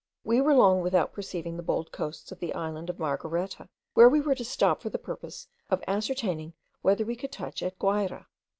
[0.23, 4.19] We were long without perceiving the bold coasts of the island of Margareta, where we
[4.19, 8.25] were to stop for the purpose of ascertaining whether we could touch at Guayra.